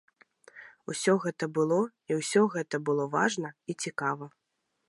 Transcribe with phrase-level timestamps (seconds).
[0.91, 1.77] Усё гэта было,
[2.09, 4.25] і ўсё гэта было важна і цікава.